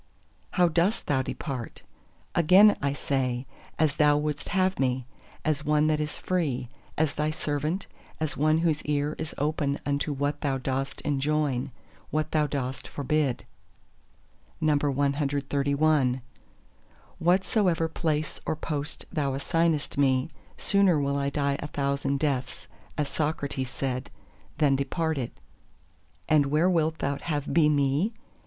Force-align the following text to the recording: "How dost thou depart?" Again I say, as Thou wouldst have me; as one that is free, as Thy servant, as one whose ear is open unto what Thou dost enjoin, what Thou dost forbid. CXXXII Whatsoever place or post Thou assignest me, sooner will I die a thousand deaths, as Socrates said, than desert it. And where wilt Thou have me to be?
"How 0.53 0.67
dost 0.67 1.05
thou 1.05 1.21
depart?" 1.21 1.83
Again 2.33 2.75
I 2.81 2.91
say, 2.91 3.45
as 3.77 3.97
Thou 3.97 4.17
wouldst 4.17 4.49
have 4.49 4.79
me; 4.79 5.05
as 5.45 5.63
one 5.63 5.85
that 5.85 5.99
is 5.99 6.17
free, 6.17 6.69
as 6.97 7.13
Thy 7.13 7.29
servant, 7.29 7.85
as 8.19 8.35
one 8.35 8.57
whose 8.65 8.81
ear 8.85 9.13
is 9.19 9.35
open 9.37 9.79
unto 9.85 10.11
what 10.11 10.41
Thou 10.41 10.57
dost 10.57 11.01
enjoin, 11.01 11.69
what 12.09 12.31
Thou 12.31 12.47
dost 12.47 12.87
forbid. 12.87 13.45
CXXXII 14.59 16.21
Whatsoever 17.19 17.87
place 17.87 18.39
or 18.43 18.55
post 18.55 19.05
Thou 19.13 19.35
assignest 19.35 19.99
me, 19.99 20.31
sooner 20.57 20.99
will 20.99 21.15
I 21.15 21.29
die 21.29 21.57
a 21.59 21.67
thousand 21.67 22.17
deaths, 22.17 22.67
as 22.97 23.07
Socrates 23.07 23.69
said, 23.69 24.09
than 24.57 24.75
desert 24.75 25.19
it. 25.19 25.31
And 26.27 26.47
where 26.47 26.71
wilt 26.71 26.97
Thou 26.97 27.17
have 27.19 27.47
me 27.47 27.69
to 27.69 27.75
be? 27.75 28.13